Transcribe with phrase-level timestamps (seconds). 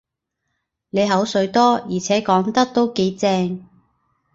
[0.89, 3.63] 你口水多，而且講得都幾正